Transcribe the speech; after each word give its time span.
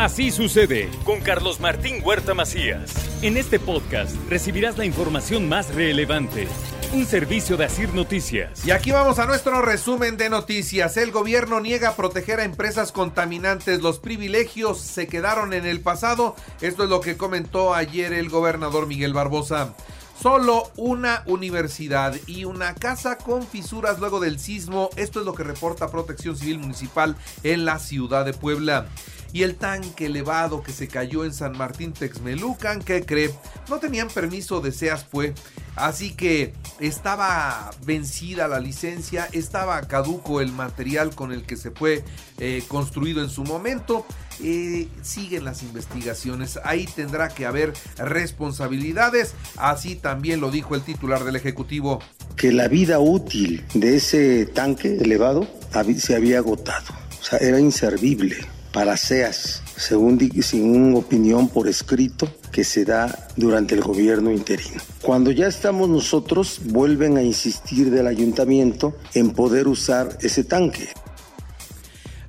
Así 0.00 0.30
sucede 0.30 0.88
con 1.04 1.20
Carlos 1.20 1.60
Martín 1.60 2.00
Huerta 2.02 2.32
Macías. 2.32 2.90
En 3.20 3.36
este 3.36 3.60
podcast 3.60 4.16
recibirás 4.30 4.78
la 4.78 4.86
información 4.86 5.46
más 5.46 5.74
relevante. 5.74 6.48
Un 6.94 7.04
servicio 7.04 7.58
de 7.58 7.66
Asir 7.66 7.92
Noticias. 7.92 8.64
Y 8.64 8.70
aquí 8.70 8.92
vamos 8.92 9.18
a 9.18 9.26
nuestro 9.26 9.60
resumen 9.60 10.16
de 10.16 10.30
noticias. 10.30 10.96
El 10.96 11.10
gobierno 11.10 11.60
niega 11.60 11.96
proteger 11.96 12.40
a 12.40 12.44
empresas 12.44 12.92
contaminantes. 12.92 13.82
Los 13.82 13.98
privilegios 13.98 14.80
se 14.80 15.06
quedaron 15.06 15.52
en 15.52 15.66
el 15.66 15.80
pasado. 15.80 16.34
Esto 16.62 16.84
es 16.84 16.88
lo 16.88 17.02
que 17.02 17.18
comentó 17.18 17.74
ayer 17.74 18.14
el 18.14 18.30
gobernador 18.30 18.86
Miguel 18.86 19.12
Barbosa. 19.12 19.74
Solo 20.18 20.70
una 20.76 21.24
universidad 21.26 22.14
y 22.26 22.46
una 22.46 22.74
casa 22.74 23.18
con 23.18 23.46
fisuras 23.46 23.98
luego 23.98 24.18
del 24.18 24.38
sismo. 24.38 24.88
Esto 24.96 25.20
es 25.20 25.26
lo 25.26 25.34
que 25.34 25.44
reporta 25.44 25.90
Protección 25.90 26.38
Civil 26.38 26.58
Municipal 26.58 27.16
en 27.42 27.66
la 27.66 27.78
ciudad 27.78 28.24
de 28.24 28.32
Puebla. 28.32 28.86
Y 29.32 29.42
el 29.42 29.54
tanque 29.54 30.06
elevado 30.06 30.62
que 30.62 30.72
se 30.72 30.88
cayó 30.88 31.24
en 31.24 31.32
San 31.32 31.56
Martín 31.56 31.92
Texmelucan, 31.92 32.82
¿qué 32.82 33.04
cree? 33.04 33.30
No 33.68 33.78
tenían 33.78 34.08
permiso 34.08 34.60
de 34.60 34.72
SEASPUE, 34.72 35.34
así 35.76 36.12
que 36.14 36.52
estaba 36.80 37.70
vencida 37.84 38.48
la 38.48 38.58
licencia, 38.58 39.28
estaba 39.32 39.80
caduco 39.82 40.40
el 40.40 40.50
material 40.52 41.14
con 41.14 41.30
el 41.30 41.44
que 41.44 41.56
se 41.56 41.70
fue 41.70 42.02
eh, 42.38 42.64
construido 42.66 43.22
en 43.22 43.30
su 43.30 43.44
momento. 43.44 44.04
Eh, 44.42 44.88
siguen 45.02 45.44
las 45.44 45.62
investigaciones. 45.62 46.58
Ahí 46.64 46.86
tendrá 46.86 47.28
que 47.28 47.46
haber 47.46 47.72
responsabilidades. 47.98 49.34
Así 49.56 49.96
también 49.96 50.40
lo 50.40 50.50
dijo 50.50 50.74
el 50.74 50.82
titular 50.82 51.24
del 51.24 51.36
Ejecutivo. 51.36 52.00
Que 52.36 52.50
la 52.50 52.66
vida 52.66 52.98
útil 52.98 53.64
de 53.74 53.96
ese 53.96 54.46
tanque 54.46 54.96
elevado 54.96 55.46
se 55.98 56.16
había 56.16 56.38
agotado. 56.38 56.94
O 57.20 57.22
sea, 57.22 57.38
era 57.38 57.60
inservible 57.60 58.36
para 58.72 58.96
SEAS, 58.96 59.62
según, 59.76 60.18
según 60.42 60.94
opinión 60.96 61.48
por 61.48 61.68
escrito 61.68 62.28
que 62.52 62.64
se 62.64 62.84
da 62.84 63.28
durante 63.36 63.74
el 63.74 63.80
gobierno 63.82 64.30
interino. 64.30 64.80
Cuando 65.02 65.30
ya 65.30 65.46
estamos 65.46 65.88
nosotros, 65.88 66.60
vuelven 66.64 67.16
a 67.16 67.22
insistir 67.22 67.90
del 67.90 68.06
ayuntamiento 68.06 68.96
en 69.14 69.30
poder 69.30 69.68
usar 69.68 70.18
ese 70.20 70.44
tanque. 70.44 70.88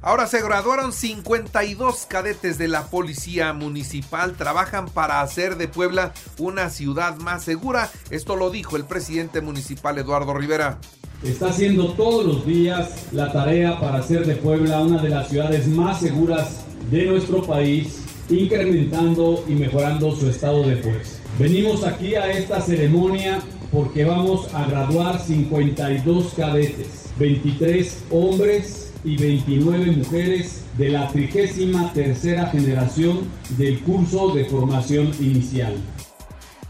Ahora 0.04 0.26
se 0.26 0.42
graduaron 0.42 0.94
52 0.94 2.08
cadetes 2.08 2.58
de 2.58 2.68
la 2.68 2.88
Policía 2.88 3.54
Municipal. 3.54 4.34
Trabajan 4.34 4.88
para 4.88 5.22
hacer 5.22 5.58
de 5.58 5.68
Puebla 5.68 6.12
una 6.40 6.72
ciudad 6.72 7.18
más 7.18 7.44
segura. 7.44 7.92
Esto 8.10 8.36
lo 8.36 8.50
dijo 8.50 8.78
el 8.78 8.86
presidente 8.86 9.42
municipal 9.42 10.00
Eduardo 10.00 10.34
Rivera. 10.34 10.80
Está 11.24 11.50
haciendo 11.50 11.90
todos 11.90 12.26
los 12.26 12.48
días 12.48 13.06
la 13.12 13.32
tarea 13.32 13.80
para 13.80 14.00
hacer 14.00 14.26
de 14.26 14.36
Puebla 14.38 14.82
una 14.82 15.00
de 15.00 15.10
las 15.10 15.30
ciudades 15.30 15.68
más 15.68 16.00
seguras 16.00 16.66
de 16.90 17.06
nuestro 17.06 17.44
país, 17.44 18.02
incrementando 18.28 19.46
y 19.48 19.52
mejorando 19.52 20.16
su 20.16 20.28
estado 20.28 20.64
de 20.64 20.78
fuerza. 20.78 21.20
Venimos 21.38 21.84
aquí 21.84 22.16
a 22.16 22.32
esta 22.32 22.60
ceremonia 22.60 23.40
porque 23.72 24.04
vamos 24.04 24.52
a 24.56 24.66
graduar 24.66 25.20
52 25.20 26.34
cadetes, 26.34 27.12
23 27.20 28.04
hombres 28.10 28.92
y 29.04 29.16
29 29.16 29.92
mujeres 29.98 30.64
de 30.80 30.90
la 30.90 31.08
33 31.08 32.52
generación 32.52 33.20
del 33.60 33.80
curso 33.82 34.34
de 34.34 34.46
formación 34.46 35.12
inicial. 35.20 35.76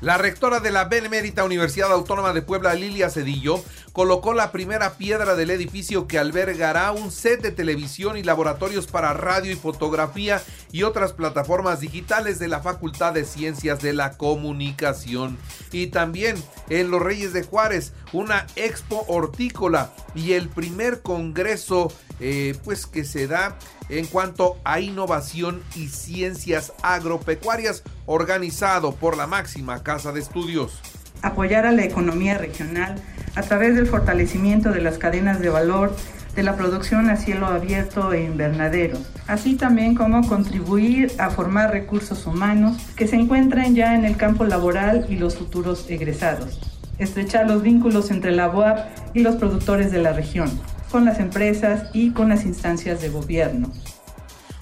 La 0.01 0.17
rectora 0.17 0.59
de 0.59 0.71
la 0.71 0.85
Benemérita 0.85 1.43
Universidad 1.43 1.91
Autónoma 1.91 2.33
de 2.33 2.41
Puebla, 2.41 2.73
Lilia 2.73 3.11
Cedillo, 3.11 3.63
colocó 3.93 4.33
la 4.33 4.51
primera 4.51 4.97
piedra 4.97 5.35
del 5.35 5.51
edificio 5.51 6.07
que 6.07 6.17
albergará 6.17 6.91
un 6.91 7.11
set 7.11 7.43
de 7.43 7.51
televisión 7.51 8.17
y 8.17 8.23
laboratorios 8.23 8.87
para 8.87 9.13
radio 9.13 9.51
y 9.51 9.55
fotografía 9.55 10.41
y 10.71 10.81
otras 10.83 11.13
plataformas 11.13 11.81
digitales 11.81 12.39
de 12.39 12.47
la 12.47 12.61
Facultad 12.61 13.13
de 13.13 13.25
Ciencias 13.25 13.79
de 13.79 13.93
la 13.93 14.17
Comunicación. 14.17 15.37
Y 15.71 15.87
también 15.87 16.35
en 16.69 16.89
Los 16.89 17.03
Reyes 17.03 17.31
de 17.31 17.43
Juárez, 17.43 17.93
una 18.11 18.47
expo 18.55 19.05
hortícola 19.07 19.93
y 20.15 20.33
el 20.33 20.49
primer 20.49 21.01
congreso 21.03 21.93
eh, 22.19 22.55
pues 22.63 22.87
que 22.87 23.03
se 23.03 23.27
da 23.27 23.57
en 23.91 24.05
cuanto 24.07 24.57
a 24.63 24.79
innovación 24.79 25.61
y 25.75 25.89
ciencias 25.89 26.73
agropecuarias 26.81 27.83
organizado 28.05 28.95
por 28.95 29.17
la 29.17 29.27
máxima 29.27 29.83
casa 29.83 30.11
de 30.11 30.21
estudios. 30.21 30.79
Apoyar 31.21 31.65
a 31.65 31.71
la 31.71 31.83
economía 31.83 32.37
regional 32.37 32.95
a 33.35 33.41
través 33.43 33.75
del 33.75 33.85
fortalecimiento 33.85 34.71
de 34.71 34.81
las 34.81 34.97
cadenas 34.97 35.39
de 35.39 35.49
valor 35.49 35.95
de 36.35 36.43
la 36.43 36.55
producción 36.55 37.09
a 37.09 37.17
cielo 37.17 37.47
abierto 37.47 38.13
e 38.13 38.23
invernaderos, 38.23 39.01
así 39.27 39.55
también 39.55 39.95
como 39.95 40.27
contribuir 40.27 41.11
a 41.17 41.29
formar 41.29 41.71
recursos 41.71 42.25
humanos 42.25 42.77
que 42.95 43.07
se 43.07 43.17
encuentran 43.17 43.75
ya 43.75 43.95
en 43.95 44.05
el 44.05 44.15
campo 44.15 44.45
laboral 44.45 45.05
y 45.09 45.17
los 45.17 45.35
futuros 45.35 45.89
egresados, 45.89 46.61
estrechar 46.97 47.47
los 47.47 47.61
vínculos 47.61 48.11
entre 48.11 48.31
la 48.31 48.49
UAP 48.49 48.79
y 49.13 49.19
los 49.19 49.35
productores 49.35 49.91
de 49.91 50.01
la 50.01 50.13
región, 50.13 50.49
con 50.91 51.05
las 51.05 51.19
empresas 51.19 51.89
y 51.93 52.11
con 52.11 52.29
las 52.29 52.45
instancias 52.45 53.01
de 53.01 53.09
gobierno. 53.09 53.71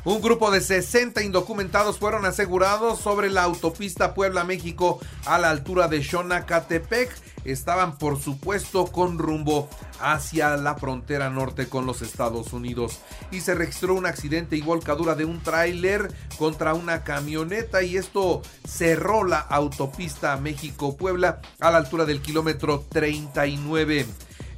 Un 0.05 0.21
grupo 0.21 0.49
de 0.49 0.61
60 0.61 1.23
indocumentados 1.23 1.99
fueron 1.99 2.25
asegurados 2.25 2.99
sobre 2.99 3.29
la 3.29 3.43
autopista 3.43 4.13
Puebla-México 4.13 4.99
a 5.25 5.37
la 5.37 5.49
altura 5.49 5.89
de 5.89 6.01
Xonacatepec. 6.01 7.11
Estaban, 7.43 7.97
por 7.97 8.19
supuesto, 8.19 8.85
con 8.87 9.17
rumbo 9.17 9.69
hacia 9.99 10.55
la 10.55 10.75
frontera 10.75 11.29
norte 11.29 11.67
con 11.67 11.85
los 11.85 12.01
Estados 12.01 12.53
Unidos. 12.53 12.99
Y 13.31 13.41
se 13.41 13.55
registró 13.55 13.93
un 13.93 14.05
accidente 14.05 14.55
y 14.55 14.61
volcadura 14.61 15.15
de 15.15 15.25
un 15.25 15.41
tráiler 15.41 16.13
contra 16.37 16.73
una 16.73 17.03
camioneta 17.03 17.83
y 17.83 17.97
esto 17.97 18.41
cerró 18.65 19.25
la 19.25 19.39
autopista 19.39 20.37
México-Puebla 20.37 21.41
a 21.59 21.71
la 21.71 21.77
altura 21.77 22.05
del 22.05 22.21
kilómetro 22.21 22.85
39. 22.89 24.05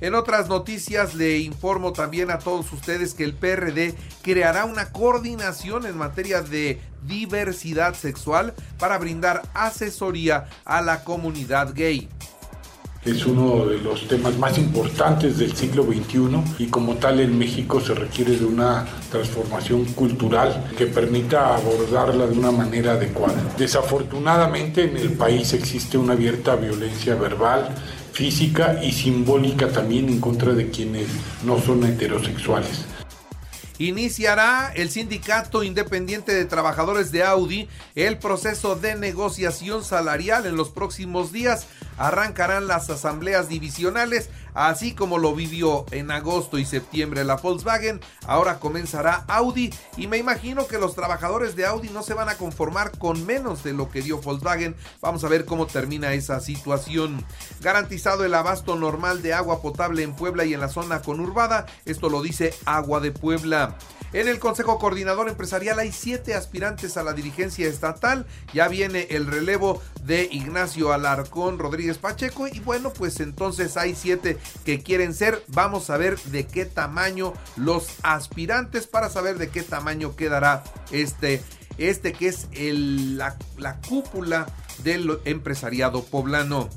En 0.01 0.15
otras 0.15 0.49
noticias 0.49 1.13
le 1.13 1.37
informo 1.37 1.93
también 1.93 2.31
a 2.31 2.39
todos 2.39 2.73
ustedes 2.73 3.13
que 3.13 3.23
el 3.23 3.35
PRD 3.35 3.93
creará 4.23 4.65
una 4.65 4.91
coordinación 4.91 5.85
en 5.85 5.95
materia 5.95 6.41
de 6.41 6.81
diversidad 7.03 7.93
sexual 7.93 8.55
para 8.79 8.97
brindar 8.97 9.43
asesoría 9.53 10.49
a 10.65 10.81
la 10.81 11.03
comunidad 11.03 11.73
gay 11.75 12.09
es 13.05 13.25
uno 13.25 13.65
de 13.65 13.79
los 13.79 14.07
temas 14.07 14.37
más 14.37 14.59
importantes 14.59 15.39
del 15.39 15.55
siglo 15.55 15.83
XXI 15.83 16.63
y 16.63 16.67
como 16.67 16.95
tal 16.95 17.19
en 17.19 17.37
México 17.37 17.81
se 17.81 17.95
requiere 17.95 18.37
de 18.37 18.45
una 18.45 18.85
transformación 19.09 19.85
cultural 19.85 20.71
que 20.77 20.85
permita 20.85 21.55
abordarla 21.55 22.27
de 22.27 22.37
una 22.37 22.51
manera 22.51 22.93
adecuada. 22.93 23.41
Desafortunadamente 23.57 24.83
en 24.83 24.97
el 24.97 25.13
país 25.13 25.51
existe 25.53 25.97
una 25.97 26.13
abierta 26.13 26.55
violencia 26.55 27.15
verbal, 27.15 27.69
física 28.21 28.79
y 28.83 28.91
simbólica 28.91 29.69
también 29.69 30.07
en 30.07 30.21
contra 30.21 30.53
de 30.53 30.69
quienes 30.69 31.07
no 31.43 31.59
son 31.59 31.83
heterosexuales. 31.83 32.85
Iniciará 33.79 34.71
el 34.75 34.91
Sindicato 34.91 35.63
Independiente 35.63 36.31
de 36.31 36.45
Trabajadores 36.45 37.11
de 37.11 37.23
Audi 37.23 37.67
el 37.95 38.19
proceso 38.19 38.75
de 38.75 38.93
negociación 38.93 39.83
salarial 39.83 40.45
en 40.45 40.55
los 40.55 40.69
próximos 40.69 41.31
días. 41.31 41.65
Arrancarán 42.01 42.67
las 42.67 42.89
asambleas 42.89 43.47
divisionales 43.47 44.29
así 44.53 44.93
como 44.93 45.17
lo 45.17 45.33
vivió 45.33 45.85
en 45.91 46.11
agosto 46.11 46.57
y 46.57 46.65
septiembre 46.65 47.23
la 47.23 47.35
Volkswagen, 47.35 48.01
ahora 48.25 48.59
comenzará 48.59 49.23
Audi 49.27 49.73
y 49.97 50.07
me 50.07 50.17
imagino 50.17 50.67
que 50.67 50.77
los 50.77 50.95
trabajadores 50.95 51.55
de 51.55 51.65
Audi 51.65 51.89
no 51.89 52.03
se 52.03 52.13
van 52.13 52.29
a 52.29 52.37
conformar 52.37 52.97
con 52.97 53.25
menos 53.25 53.63
de 53.63 53.73
lo 53.73 53.89
que 53.89 54.01
dio 54.01 54.19
Volkswagen. 54.19 54.75
Vamos 55.01 55.23
a 55.23 55.29
ver 55.29 55.45
cómo 55.45 55.67
termina 55.67 56.13
esa 56.13 56.39
situación. 56.39 57.23
Garantizado 57.61 58.25
el 58.25 58.33
abasto 58.33 58.75
normal 58.75 59.21
de 59.21 59.33
agua 59.33 59.61
potable 59.61 60.03
en 60.03 60.15
Puebla 60.15 60.45
y 60.45 60.53
en 60.53 60.59
la 60.59 60.69
zona 60.69 61.01
conurbada, 61.01 61.65
esto 61.85 62.09
lo 62.09 62.21
dice 62.21 62.53
Agua 62.65 62.99
de 62.99 63.11
Puebla. 63.11 63.77
En 64.13 64.27
el 64.27 64.39
Consejo 64.39 64.77
Coordinador 64.77 65.29
Empresarial 65.29 65.79
hay 65.79 65.93
siete 65.93 66.33
aspirantes 66.33 66.97
a 66.97 67.03
la 67.03 67.13
dirigencia 67.13 67.69
estatal. 67.69 68.25
Ya 68.53 68.67
viene 68.67 69.07
el 69.11 69.25
relevo 69.25 69.81
de 70.03 70.27
Ignacio 70.29 70.91
Alarcón 70.91 71.57
Rodríguez 71.57 71.97
Pacheco 71.97 72.45
y 72.49 72.59
bueno, 72.59 72.91
pues 72.91 73.21
entonces 73.21 73.77
hay 73.77 73.95
siete 73.95 74.37
que 74.65 74.83
quieren 74.83 75.13
ser. 75.13 75.41
Vamos 75.47 75.89
a 75.89 75.95
ver 75.95 76.19
de 76.23 76.45
qué 76.45 76.65
tamaño 76.65 77.31
los 77.55 77.87
aspirantes 78.03 78.85
para 78.85 79.09
saber 79.09 79.37
de 79.37 79.47
qué 79.47 79.63
tamaño 79.63 80.13
quedará 80.17 80.61
este, 80.91 81.41
este 81.77 82.11
que 82.11 82.27
es 82.27 82.49
la 82.51 83.79
cúpula 83.87 84.45
del 84.83 85.19
empresariado 85.23 86.03
poblano. 86.03 86.67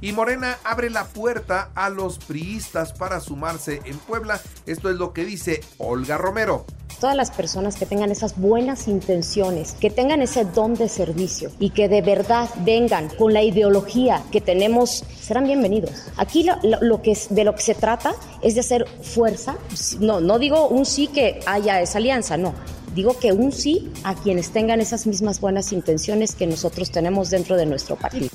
Y 0.00 0.12
Morena 0.12 0.58
abre 0.62 0.90
la 0.90 1.06
puerta 1.06 1.70
a 1.74 1.88
los 1.88 2.18
priistas 2.18 2.92
para 2.92 3.18
sumarse 3.18 3.80
en 3.84 3.98
Puebla. 3.98 4.40
Esto 4.66 4.90
es 4.90 4.96
lo 4.96 5.12
que 5.12 5.24
dice 5.24 5.60
Olga 5.78 6.18
Romero 6.18 6.66
todas 6.98 7.16
las 7.16 7.30
personas 7.30 7.76
que 7.76 7.86
tengan 7.86 8.10
esas 8.10 8.38
buenas 8.38 8.88
intenciones, 8.88 9.72
que 9.72 9.90
tengan 9.90 10.22
ese 10.22 10.44
don 10.44 10.74
de 10.74 10.88
servicio 10.88 11.50
y 11.58 11.70
que 11.70 11.88
de 11.88 12.02
verdad 12.02 12.48
vengan 12.64 13.08
con 13.08 13.32
la 13.32 13.42
ideología 13.42 14.22
que 14.30 14.40
tenemos, 14.40 15.04
serán 15.20 15.44
bienvenidos. 15.44 15.90
Aquí 16.16 16.46
lo, 16.62 17.02
que 17.02 17.12
es, 17.12 17.34
de 17.34 17.44
lo 17.44 17.54
que 17.54 17.62
se 17.62 17.74
trata 17.74 18.14
es 18.42 18.54
de 18.54 18.60
hacer 18.60 18.86
fuerza. 19.02 19.56
No, 20.00 20.20
no 20.20 20.38
digo 20.38 20.68
un 20.68 20.86
sí 20.86 21.06
que 21.06 21.40
haya 21.46 21.80
esa 21.80 21.98
alianza, 21.98 22.36
no. 22.36 22.54
Digo 22.94 23.18
que 23.18 23.32
un 23.32 23.50
sí 23.50 23.90
a 24.04 24.14
quienes 24.14 24.50
tengan 24.50 24.80
esas 24.80 25.06
mismas 25.06 25.40
buenas 25.40 25.72
intenciones 25.72 26.34
que 26.34 26.46
nosotros 26.46 26.90
tenemos 26.90 27.30
dentro 27.30 27.56
de 27.56 27.66
nuestro 27.66 27.96
partido. 27.96 28.28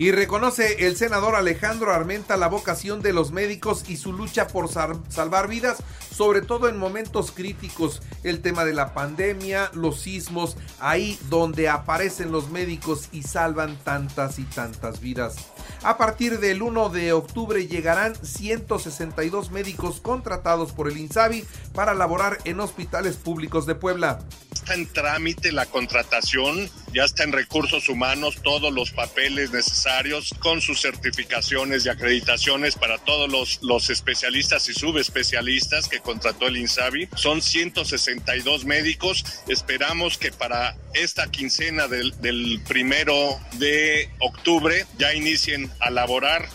Y 0.00 0.12
reconoce 0.12 0.86
el 0.86 0.96
senador 0.96 1.34
Alejandro 1.34 1.92
Armenta 1.92 2.36
la 2.36 2.46
vocación 2.46 3.02
de 3.02 3.12
los 3.12 3.32
médicos 3.32 3.82
y 3.88 3.96
su 3.96 4.12
lucha 4.12 4.46
por 4.46 4.68
salvar 4.68 5.48
vidas, 5.48 5.78
sobre 6.14 6.40
todo 6.40 6.68
en 6.68 6.76
momentos 6.76 7.32
críticos, 7.32 8.00
el 8.22 8.40
tema 8.40 8.64
de 8.64 8.74
la 8.74 8.94
pandemia, 8.94 9.72
los 9.74 9.98
sismos, 9.98 10.56
ahí 10.78 11.18
donde 11.28 11.68
aparecen 11.68 12.30
los 12.30 12.48
médicos 12.48 13.08
y 13.10 13.24
salvan 13.24 13.76
tantas 13.82 14.38
y 14.38 14.44
tantas 14.44 15.00
vidas. 15.00 15.34
A 15.82 15.98
partir 15.98 16.38
del 16.38 16.62
1 16.62 16.90
de 16.90 17.12
octubre 17.12 17.66
llegarán 17.66 18.14
162 18.14 19.50
médicos 19.50 20.00
contratados 20.00 20.70
por 20.70 20.88
el 20.88 20.96
INSABI 20.96 21.44
para 21.74 21.94
laborar 21.94 22.38
en 22.44 22.60
hospitales 22.60 23.16
públicos 23.16 23.66
de 23.66 23.74
Puebla. 23.74 24.20
En 24.70 24.86
trámite 24.86 25.50
la 25.50 25.64
contratación, 25.64 26.68
ya 26.92 27.04
está 27.04 27.24
en 27.24 27.32
recursos 27.32 27.88
humanos 27.88 28.36
todos 28.42 28.72
los 28.72 28.90
papeles 28.90 29.50
necesarios 29.50 30.34
con 30.40 30.60
sus 30.60 30.82
certificaciones 30.82 31.86
y 31.86 31.88
acreditaciones 31.88 32.76
para 32.76 32.98
todos 32.98 33.30
los, 33.30 33.60
los 33.62 33.88
especialistas 33.88 34.68
y 34.68 34.74
subespecialistas 34.74 35.88
que 35.88 36.00
contrató 36.00 36.48
el 36.48 36.58
INSABI. 36.58 37.08
Son 37.16 37.40
162 37.40 38.66
médicos. 38.66 39.24
Esperamos 39.48 40.18
que 40.18 40.32
para 40.32 40.76
esta 40.92 41.30
quincena 41.30 41.88
del, 41.88 42.18
del 42.20 42.60
primero 42.68 43.40
de 43.54 44.10
octubre 44.20 44.84
ya 44.98 45.14
inicien 45.14 45.70
a 45.80 45.90
laborar 45.90 46.46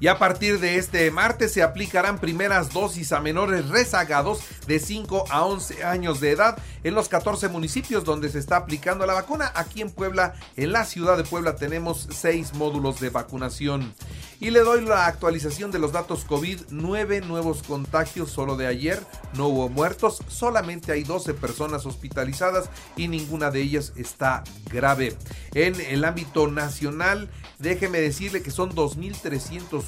y 0.00 0.08
a 0.08 0.18
partir 0.18 0.60
de 0.60 0.76
este 0.76 1.10
martes 1.10 1.52
se 1.52 1.62
aplicarán 1.62 2.18
primeras 2.18 2.72
dosis 2.72 3.12
a 3.12 3.20
menores 3.20 3.68
rezagados 3.68 4.40
de 4.66 4.78
5 4.78 5.24
a 5.30 5.44
11 5.44 5.84
años 5.84 6.20
de 6.20 6.32
edad 6.32 6.58
en 6.84 6.94
los 6.94 7.08
14 7.08 7.48
municipios 7.48 8.04
donde 8.04 8.28
se 8.28 8.38
está 8.38 8.56
aplicando 8.56 9.06
la 9.06 9.14
vacuna. 9.14 9.52
Aquí 9.54 9.80
en 9.80 9.90
Puebla, 9.90 10.34
en 10.56 10.72
la 10.72 10.84
ciudad 10.84 11.16
de 11.16 11.24
Puebla, 11.24 11.56
tenemos 11.56 12.08
6 12.10 12.54
módulos 12.54 13.00
de 13.00 13.10
vacunación. 13.10 13.94
Y 14.38 14.50
le 14.50 14.60
doy 14.60 14.84
la 14.84 15.06
actualización 15.06 15.70
de 15.70 15.78
los 15.78 15.92
datos 15.92 16.24
COVID, 16.26 16.60
9 16.68 17.22
nuevos 17.22 17.62
contagios 17.62 18.30
solo 18.30 18.56
de 18.56 18.66
ayer, 18.66 19.02
no 19.34 19.46
hubo 19.46 19.70
muertos, 19.70 20.22
solamente 20.28 20.92
hay 20.92 21.04
12 21.04 21.32
personas 21.32 21.86
hospitalizadas 21.86 22.68
y 22.96 23.08
ninguna 23.08 23.50
de 23.50 23.62
ellas 23.62 23.94
está 23.96 24.44
grave. 24.70 25.16
En 25.54 25.80
el 25.80 26.04
ámbito 26.04 26.48
nacional, 26.48 27.30
déjeme 27.58 27.98
decirle 27.98 28.42
que 28.42 28.50
son 28.50 28.74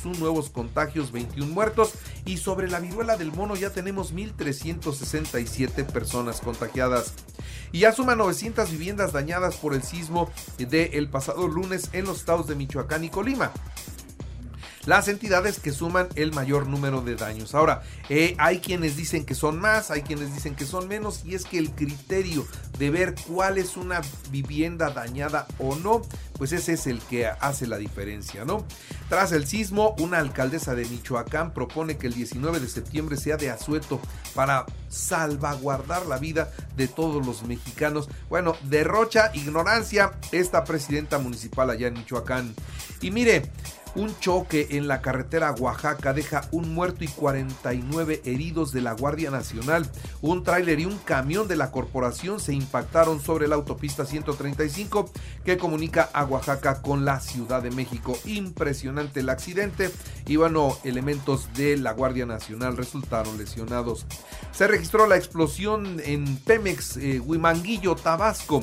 2.301 0.05 0.19
nuevos 0.19 0.51
contagios, 0.51 1.13
21 1.13 1.53
muertos 1.53 1.93
y 2.25 2.39
sobre 2.39 2.69
la 2.69 2.81
viruela 2.81 3.17
del 3.17 3.33
mono 3.33 3.57
ya 3.57 3.71
tenemos 3.71 4.15
1.367 4.15 5.87
personas 5.87 6.41
contagiadas. 6.41 7.15
Y 7.73 7.81
ya 7.81 7.93
suman 7.93 8.19
900 8.19 8.71
viviendas 8.71 9.13
dañadas 9.13 9.57
por 9.57 9.75
el 9.75 9.83
sismo 9.83 10.31
del 10.59 11.09
pasado 11.09 11.49
lunes 11.49 11.91
en 11.93 12.07
los 12.07 12.19
estados 12.19 12.47
de 12.47 12.55
Michoacán 12.55 13.05
y 13.05 13.11
Colima 13.11 13.53
las 14.89 15.07
entidades 15.09 15.61
que 15.61 15.71
suman 15.71 16.09
el 16.15 16.33
mayor 16.33 16.67
número 16.67 17.03
de 17.03 17.15
daños. 17.15 17.55
Ahora, 17.55 17.83
eh, 18.09 18.35
hay 18.39 18.61
quienes 18.61 18.97
dicen 18.97 19.27
que 19.27 19.35
son 19.35 19.61
más, 19.61 19.91
hay 19.91 20.01
quienes 20.01 20.35
dicen 20.35 20.55
que 20.55 20.65
son 20.65 20.89
menos, 20.89 21.27
y 21.27 21.35
es 21.35 21.45
que 21.45 21.59
el 21.59 21.73
criterio 21.73 22.47
de 22.79 22.89
ver 22.89 23.15
cuál 23.27 23.59
es 23.59 23.77
una 23.77 24.01
vivienda 24.31 24.89
dañada 24.89 25.47
o 25.59 25.77
no, 25.77 26.01
pues 26.39 26.53
ese 26.53 26.75
es 26.75 26.87
el 26.87 27.01
que 27.01 27.27
hace 27.27 27.67
la 27.67 27.77
diferencia, 27.77 28.45
¿no? 28.45 28.65
Tras 29.09 29.33
el 29.33 29.47
sismo, 29.47 29.95
una 29.99 30.19
alcaldesa 30.19 30.75
de 30.75 30.87
Michoacán 30.87 31.53
propone 31.53 31.99
que 31.99 32.07
el 32.07 32.15
19 32.15 32.61
de 32.61 32.69
septiembre 32.69 33.17
sea 33.17 33.37
de 33.37 33.51
asueto 33.51 34.01
para 34.35 34.65
salvaguardar 34.89 36.07
la 36.07 36.19
vida 36.19 36.51
de 36.77 36.89
todos 36.89 37.27
los 37.27 37.43
mexicanos. 37.43 38.09
Bueno, 38.29 38.55
derrocha 38.63 39.31
ignorancia 39.35 40.13
esta 40.33 40.65
presidenta 40.65 41.19
municipal 41.19 41.71
allá 41.71 41.89
en 41.89 41.95
Michoacán. 41.95 42.55
Y 43.01 43.11
mire, 43.11 43.51
un 43.95 44.17
choque 44.21 44.69
en 44.71 44.87
la 44.87 45.01
carretera 45.01 45.53
Oaxaca 45.53 46.13
deja 46.13 46.43
un 46.53 46.73
muerto 46.73 47.05
y 47.05 47.09
49 47.09 48.23
heridos 48.25 48.73
de 48.73 48.81
la 48.81 48.93
Guardia 48.93 49.31
Nacional. 49.31 49.91
Un 50.21 50.45
tráiler 50.45 50.81
y 50.81 50.85
un 50.85 50.99
camión 50.99 51.49
de 51.49 51.57
la 51.57 51.71
corporación 51.71 52.39
se 52.39 52.55
impactaron 52.55 53.21
sobre 53.21 53.49
la 53.49 53.57
autopista 53.57 54.05
135 54.05 55.11
que 55.45 55.59
comunica 55.59 56.11
a 56.13 56.25
Oaxaca 56.29 56.83
con 56.83 57.05
la 57.05 57.21
Ciudad 57.21 57.63
de 57.63 57.71
México. 57.71 58.17
Impresionante 58.25 59.21
el 59.21 59.31
accidente 59.31 59.91
y 60.27 60.37
bueno, 60.37 60.77
elementos 60.85 61.49
de 61.55 61.77
la 61.77 61.93
Guardia 61.93 62.27
Nacional 62.27 62.77
resultaron 62.77 63.39
lesionados. 63.39 64.07
Se 64.53 64.67
registró 64.69 65.07
la 65.07 65.17
explosión 65.17 66.01
en 66.05 66.37
Pemex 66.37 66.97
eh, 66.99 67.21
Huimanguillo, 67.21 67.97
Tabasco. 67.97 68.61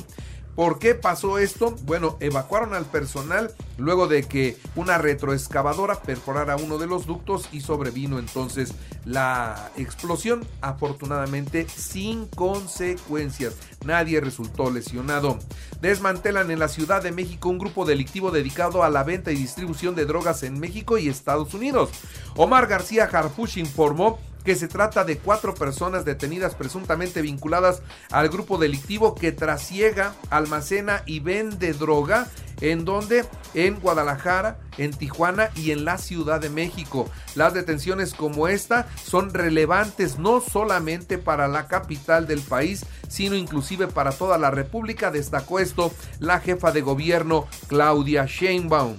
¿Por 0.55 0.79
qué 0.79 0.95
pasó 0.95 1.37
esto? 1.37 1.75
Bueno, 1.83 2.15
evacuaron 2.21 2.73
al 2.73 2.85
personal 2.85 3.53
luego 3.77 4.07
de 4.07 4.23
que 4.23 4.57
una 4.75 4.97
retroexcavadora 4.97 6.01
perforara 6.01 6.55
uno 6.55 6.77
de 6.77 6.87
los 6.87 7.05
ductos 7.05 7.49
y 7.51 7.59
sobrevino 7.59 8.19
entonces 8.19 8.73
la 9.03 9.69
explosión, 9.75 10.47
afortunadamente 10.61 11.67
sin 11.67 12.27
consecuencias. 12.27 13.55
Nadie 13.85 14.21
resultó 14.21 14.71
lesionado. 14.71 15.37
Desmantelan 15.81 16.49
en 16.49 16.59
la 16.59 16.69
Ciudad 16.69 17.03
de 17.03 17.11
México 17.11 17.49
un 17.49 17.59
grupo 17.59 17.85
delictivo 17.85 18.31
dedicado 18.31 18.83
a 18.83 18.89
la 18.89 19.03
venta 19.03 19.33
y 19.33 19.35
distribución 19.35 19.93
de 19.93 20.05
drogas 20.05 20.43
en 20.43 20.59
México 20.59 20.97
y 20.97 21.09
Estados 21.09 21.53
Unidos. 21.53 21.89
Omar 22.37 22.67
García 22.67 23.09
Harfush 23.11 23.57
informó 23.57 24.19
que 24.45 24.55
se 24.55 24.67
trata 24.67 25.03
de 25.03 25.17
cuatro 25.17 25.55
personas 25.55 26.05
detenidas 26.05 26.55
presuntamente 26.55 27.21
vinculadas 27.21 27.81
al 28.11 28.29
grupo 28.29 28.57
delictivo 28.57 29.15
que 29.15 29.31
trasiega, 29.31 30.13
almacena 30.29 31.01
y 31.05 31.19
vende 31.19 31.73
droga 31.73 32.27
en 32.61 32.85
donde 32.85 33.25
en 33.53 33.79
Guadalajara, 33.79 34.59
en 34.77 34.93
Tijuana 34.93 35.49
y 35.55 35.71
en 35.71 35.83
la 35.83 35.97
Ciudad 35.97 36.39
de 36.39 36.49
México. 36.49 37.09
Las 37.33 37.53
detenciones 37.53 38.13
como 38.13 38.47
esta 38.47 38.87
son 39.03 39.33
relevantes 39.33 40.19
no 40.19 40.41
solamente 40.41 41.17
para 41.17 41.47
la 41.47 41.67
capital 41.67 42.27
del 42.27 42.41
país, 42.41 42.85
sino 43.09 43.35
inclusive 43.35 43.87
para 43.87 44.11
toda 44.11 44.37
la 44.37 44.51
República, 44.51 45.11
destacó 45.11 45.59
esto 45.59 45.91
la 46.19 46.39
jefa 46.39 46.71
de 46.71 46.81
gobierno 46.81 47.47
Claudia 47.67 48.25
Sheinbaum 48.25 48.95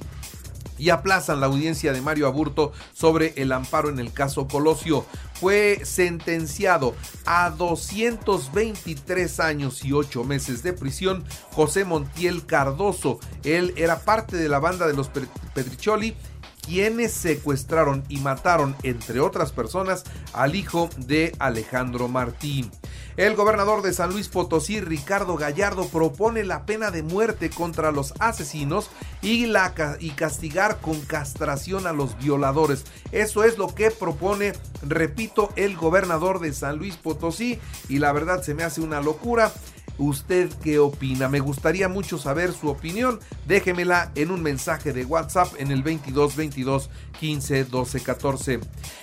y 0.79 0.91
aplazan 0.91 1.41
la 1.41 1.47
audiencia 1.47 1.93
de 1.93 2.01
Mario 2.01 2.27
Aburto 2.27 2.73
sobre 2.93 3.33
el 3.37 3.53
amparo 3.53 3.89
en 3.89 3.99
el 3.99 4.13
caso 4.13 4.47
Colosio. 4.49 5.07
Fue 5.41 5.81
sentenciado 5.85 6.95
a 7.27 7.51
223 7.51 9.41
años 9.41 9.85
y 9.85 9.93
8 9.93 10.25
meses 10.25 10.63
de 10.63 10.73
prisión 10.73 11.25
José 11.53 11.85
Montiel 11.85 12.47
Cardoso. 12.47 13.21
Él 13.45 13.75
era 13.77 14.01
parte 14.01 14.37
de 14.37 14.49
la 14.49 14.59
banda 14.59 14.87
de 14.87 14.95
los 14.95 15.11
Pedricholi 15.55 16.17
quienes 16.67 17.13
secuestraron 17.13 18.03
y 18.09 18.19
mataron, 18.19 18.75
entre 18.83 19.21
otras 19.21 19.53
personas, 19.53 20.03
al 20.33 20.57
hijo 20.57 20.91
de 20.97 21.33
Alejandro 21.39 22.09
Martín. 22.09 22.71
El 23.17 23.35
gobernador 23.35 23.81
de 23.81 23.95
San 23.95 24.11
Luis 24.11 24.29
Potosí, 24.29 24.81
Ricardo 24.81 25.37
Gallardo, 25.37 25.89
propone 25.89 26.45
la 26.45 26.67
pena 26.67 26.91
de 26.91 27.03
muerte 27.03 27.49
contra 27.49 27.91
los 27.91 28.13
asesinos 28.19 28.91
y, 29.23 29.47
la, 29.47 29.73
y 30.01 30.11
castigar 30.11 30.83
con 30.83 31.01
castración 31.01 31.87
a 31.87 31.95
los 31.95 32.19
violadores. 32.19 32.85
Eso 33.13 33.45
es 33.45 33.57
lo 33.57 33.75
que 33.75 33.91
propone, 33.91 34.53
repito, 34.83 35.51
el 35.57 35.77
gobernador 35.77 36.41
de 36.41 36.53
San 36.53 36.77
Luis 36.77 36.97
Potosí 36.97 37.59
y 37.89 38.01
la 38.01 38.13
verdad 38.13 38.43
se 38.43 38.53
me 38.53 38.65
hace 38.65 38.83
una 38.83 39.01
locura. 39.01 39.51
¿Usted 39.99 40.51
qué 40.63 40.79
opina? 40.79 41.29
Me 41.29 41.41
gustaría 41.41 41.89
mucho 41.89 42.19
saber 42.19 42.53
su 42.53 42.69
opinión. 42.69 43.21
Déjemela 43.47 44.11
en 44.15 44.31
un 44.31 44.43
mensaje 44.43 44.93
de 44.93 45.05
WhatsApp 45.05 45.55
en 45.59 45.71
el 45.71 45.83
22 45.83 46.37
22 46.37 46.91
15 47.19 47.65
12 47.65 48.01
14. 48.01 48.61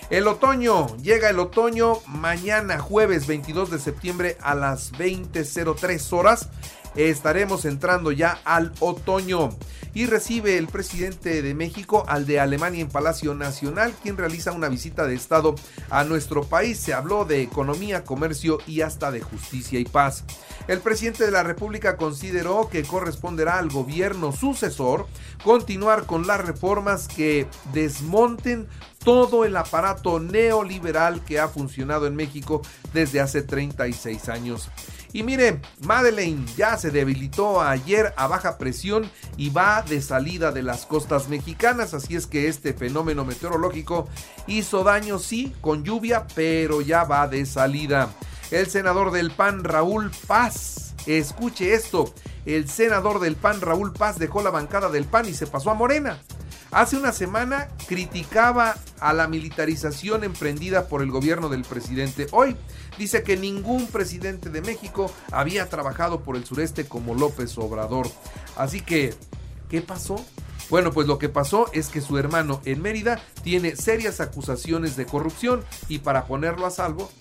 El 0.10 0.28
otoño, 0.28 0.96
llega 0.98 1.30
el 1.30 1.40
otoño 1.40 1.96
mañana 2.08 2.80
jueves 2.80 3.26
22 3.26 3.72
de 3.72 3.80
septiembre 3.80 4.38
a 4.42 4.54
las 4.54 4.92
20.03 4.94 6.14
horas 6.14 6.50
estaremos 6.96 7.66
entrando 7.66 8.12
ya 8.12 8.40
al 8.46 8.72
otoño. 8.80 9.50
Y 9.96 10.08
recibe 10.08 10.58
el 10.58 10.68
presidente 10.68 11.44
de 11.44 11.54
México 11.54 12.04
al 12.08 12.26
de 12.26 12.40
Alemania 12.40 12.82
en 12.82 12.90
Palacio 12.90 13.36
Nacional, 13.36 13.94
quien 14.02 14.18
realiza 14.18 14.52
una 14.52 14.68
visita 14.68 15.06
de 15.06 15.14
Estado 15.14 15.54
a 15.92 16.04
nuestro 16.04 16.44
país. 16.44 16.80
Se 16.80 16.96
habló 16.96 17.26
de 17.26 17.44
economía, 17.44 18.04
comercio 18.04 18.58
y 18.66 18.82
hasta 18.82 19.12
de 19.12 19.22
justicia 19.22 19.80
y 19.80 19.86
paz. 19.86 20.24
El 20.68 20.80
presidente 20.80 21.26
de 21.26 21.32
la 21.32 21.44
República 21.44 21.96
consideró 21.96 22.70
que 22.70 22.84
corresponderá 22.84 23.60
al 23.60 23.70
gobierno 23.70 24.32
sucesor 24.32 25.06
continuar 25.44 26.08
con 26.08 26.26
las 26.26 26.44
reformas 26.44 27.08
que 27.08 27.46
desmonten 27.72 28.68
todo 29.04 29.46
el 29.46 29.56
aparato 29.58 30.20
neoliberal 30.20 31.24
que 31.24 31.40
ha 31.40 31.50
funcionado 31.50 32.08
en 32.08 32.16
México 32.16 32.62
desde 32.94 33.20
hace 33.20 33.44
36 33.44 34.30
años. 34.30 34.70
Y 35.14 35.22
mire, 35.22 35.62
Madeleine 35.82 36.44
ya 36.58 36.76
se 36.76 36.90
debilitó 36.90 37.62
ayer 37.62 38.16
a 38.18 38.26
baja 38.26 38.58
presión 38.58 39.10
y 39.38 39.52
va 39.52 39.84
de 39.84 40.02
salida 40.02 40.52
de 40.52 40.64
las 40.64 40.88
costas 40.88 41.30
mexicanas, 41.30 41.94
así 41.94 42.16
es 42.16 42.26
que 42.26 42.48
este 42.48 42.74
fenómeno 42.74 43.24
meteorológico 43.24 44.10
hizo 44.48 44.84
daño, 44.84 45.20
sí, 45.20 45.54
con 45.62 45.84
lluvia, 45.84 46.26
pero 46.34 46.82
ya 46.82 47.04
va 47.04 47.28
de 47.28 47.46
salida. 47.46 48.10
El 48.50 48.68
senador 48.68 49.12
del 49.12 49.30
PAN, 49.30 49.64
Raúl 49.64 50.12
Paz, 50.26 50.96
escuche 51.06 51.76
esto, 51.76 52.12
el 52.48 52.68
senador 52.68 53.20
del 53.20 53.36
PAN, 53.36 53.62
Raúl 53.62 53.94
Paz, 53.94 54.18
dejó 54.18 54.42
la 54.42 54.50
bancada 54.50 54.90
del 54.90 55.06
PAN 55.06 55.30
y 55.30 55.36
se 55.36 55.46
pasó 55.46 55.70
a 55.70 55.76
Morena. 55.76 56.20
Hace 56.74 56.98
una 56.98 57.12
semana 57.12 57.68
criticaba 57.88 58.76
a 59.00 59.14
la 59.14 59.28
militarización 59.28 60.24
emprendida 60.24 60.88
por 60.88 61.04
el 61.04 61.12
gobierno 61.12 61.48
del 61.48 61.62
presidente. 61.62 62.26
Hoy 62.32 62.56
dice 62.98 63.22
que 63.22 63.38
ningún 63.38 63.86
presidente 63.86 64.50
de 64.50 64.62
México 64.62 65.12
había 65.32 65.70
trabajado 65.70 66.22
por 66.22 66.36
el 66.36 66.46
sureste 66.46 66.88
como 66.88 67.14
López 67.14 67.56
Obrador. 67.60 68.08
Así 68.56 68.82
que, 68.82 69.14
¿qué 69.70 69.82
pasó? 69.82 70.16
Bueno, 70.72 70.92
pues 70.92 71.06
lo 71.06 71.20
que 71.20 71.30
pasó 71.30 71.70
es 71.74 71.90
que 71.90 72.02
su 72.02 72.18
hermano 72.18 72.60
en 72.66 72.82
Mérida 72.82 73.22
tiene 73.44 73.76
serias 73.76 74.20
acusaciones 74.20 74.96
de 74.96 75.06
corrupción 75.06 75.64
y 75.90 76.00
para 76.00 76.26
ponerlo 76.26 76.66
a 76.66 76.72
salvo, 76.72 77.12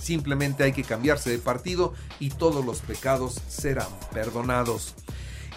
simplemente 0.00 0.62
hay 0.62 0.72
que 0.72 0.84
cambiarse 0.84 1.30
de 1.30 1.38
partido 1.38 1.92
y 2.20 2.30
todos 2.30 2.64
los 2.64 2.82
pecados 2.82 3.40
serán 3.48 3.88
perdonados. 4.12 4.94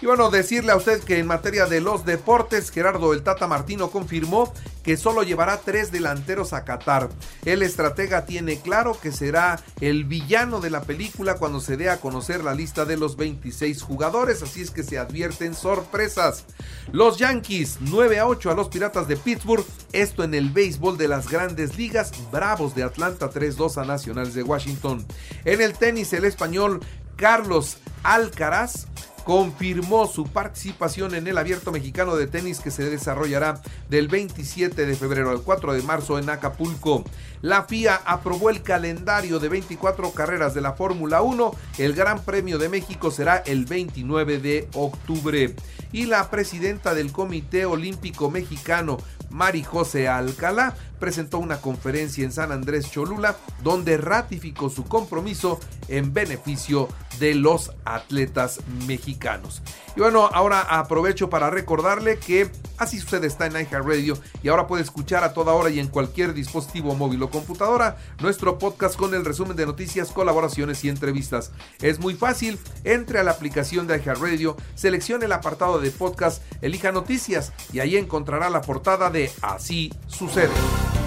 Y 0.02 0.06
bueno, 0.06 0.30
decirle 0.30 0.72
a 0.72 0.76
usted 0.76 1.02
que 1.02 1.18
en 1.18 1.26
materia 1.26 1.66
de 1.66 1.82
los 1.82 2.06
deportes, 2.06 2.70
Gerardo 2.70 3.12
el 3.12 3.22
Tata 3.22 3.46
Martino 3.46 3.90
confirmó 3.90 4.50
que 4.82 4.96
solo 4.96 5.22
llevará 5.22 5.58
tres 5.58 5.92
delanteros 5.92 6.54
a 6.54 6.64
Qatar. 6.64 7.10
El 7.44 7.62
estratega 7.62 8.24
tiene 8.24 8.60
claro 8.60 8.98
que 8.98 9.12
será 9.12 9.60
el 9.82 10.04
villano 10.04 10.60
de 10.60 10.70
la 10.70 10.80
película 10.80 11.34
cuando 11.34 11.60
se 11.60 11.76
dé 11.76 11.90
a 11.90 11.98
conocer 12.00 12.42
la 12.42 12.54
lista 12.54 12.86
de 12.86 12.96
los 12.96 13.16
26 13.16 13.82
jugadores, 13.82 14.42
así 14.42 14.62
es 14.62 14.70
que 14.70 14.82
se 14.82 14.98
advierten 14.98 15.54
sorpresas. 15.54 16.46
Los 16.92 17.18
Yankees 17.18 17.76
9 17.80 18.20
a 18.20 18.26
8 18.26 18.50
a 18.50 18.54
los 18.54 18.68
Piratas 18.68 19.06
de 19.06 19.18
Pittsburgh, 19.18 19.66
esto 19.92 20.24
en 20.24 20.32
el 20.32 20.48
béisbol 20.48 20.96
de 20.96 21.08
las 21.08 21.28
grandes 21.28 21.76
ligas, 21.76 22.12
Bravos 22.32 22.74
de 22.74 22.84
Atlanta 22.84 23.30
3-2 23.30 23.76
a 23.76 23.84
Nacionales 23.84 24.32
de 24.32 24.44
Washington. 24.44 25.04
En 25.44 25.60
el 25.60 25.74
tenis 25.74 26.14
el 26.14 26.24
español 26.24 26.80
Carlos 27.16 27.76
Alcaraz 28.02 28.86
confirmó 29.30 30.08
su 30.08 30.24
participación 30.24 31.14
en 31.14 31.28
el 31.28 31.38
Abierto 31.38 31.70
Mexicano 31.70 32.16
de 32.16 32.26
Tenis 32.26 32.58
que 32.58 32.72
se 32.72 32.90
desarrollará 32.90 33.62
del 33.88 34.08
27 34.08 34.86
de 34.86 34.96
febrero 34.96 35.30
al 35.30 35.42
4 35.42 35.72
de 35.72 35.82
marzo 35.82 36.18
en 36.18 36.28
Acapulco. 36.28 37.04
La 37.40 37.62
FIA 37.62 37.94
aprobó 38.06 38.50
el 38.50 38.62
calendario 38.62 39.38
de 39.38 39.48
24 39.48 40.10
carreras 40.14 40.52
de 40.52 40.62
la 40.62 40.72
Fórmula 40.72 41.22
1. 41.22 41.54
El 41.78 41.94
Gran 41.94 42.24
Premio 42.24 42.58
de 42.58 42.70
México 42.70 43.12
será 43.12 43.36
el 43.36 43.66
29 43.66 44.40
de 44.40 44.68
octubre. 44.74 45.54
Y 45.92 46.06
la 46.06 46.28
presidenta 46.28 46.92
del 46.92 47.12
Comité 47.12 47.66
Olímpico 47.66 48.32
Mexicano, 48.32 48.98
Mari 49.30 49.62
José 49.62 50.08
Alcalá, 50.08 50.74
presentó 51.00 51.38
una 51.38 51.60
conferencia 51.60 52.24
en 52.24 52.30
San 52.30 52.52
Andrés 52.52 52.90
Cholula 52.90 53.36
donde 53.64 53.96
ratificó 53.96 54.70
su 54.70 54.84
compromiso 54.84 55.58
en 55.88 56.12
beneficio 56.12 56.88
de 57.18 57.34
los 57.34 57.72
atletas 57.84 58.60
mexicanos. 58.86 59.62
Y 59.96 60.00
bueno, 60.00 60.28
ahora 60.32 60.60
aprovecho 60.60 61.28
para 61.28 61.50
recordarle 61.50 62.18
que 62.18 62.50
así 62.78 62.98
sucede 62.98 63.26
está 63.26 63.46
en 63.46 63.68
Radio 63.70 64.16
y 64.42 64.48
ahora 64.48 64.66
puede 64.66 64.82
escuchar 64.82 65.24
a 65.24 65.34
toda 65.34 65.52
hora 65.52 65.70
y 65.70 65.80
en 65.80 65.88
cualquier 65.88 66.32
dispositivo 66.32 66.94
móvil 66.94 67.22
o 67.22 67.30
computadora 67.30 67.98
nuestro 68.20 68.58
podcast 68.58 68.96
con 68.96 69.14
el 69.14 69.24
resumen 69.24 69.56
de 69.56 69.66
noticias, 69.66 70.12
colaboraciones 70.12 70.84
y 70.84 70.88
entrevistas. 70.88 71.50
Es 71.80 71.98
muy 71.98 72.14
fácil, 72.14 72.58
entre 72.84 73.18
a 73.18 73.24
la 73.24 73.32
aplicación 73.32 73.86
de 73.86 73.98
Radio, 74.00 74.56
seleccione 74.74 75.26
el 75.26 75.32
apartado 75.32 75.80
de 75.80 75.90
podcast, 75.90 76.42
elija 76.62 76.92
noticias 76.92 77.52
y 77.72 77.80
ahí 77.80 77.96
encontrará 77.96 78.50
la 78.50 78.62
portada 78.62 79.10
de 79.10 79.30
Así 79.42 79.92
sucede. 80.06 80.50